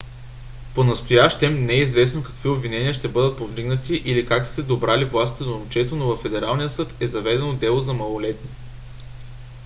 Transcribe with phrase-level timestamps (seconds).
[0.75, 5.43] понастоящем не е известно какви обвинения ще бъдат повдигнати или как са се добрали властите
[5.43, 8.49] до момчето но във федералния съд е заведено дело за малолетни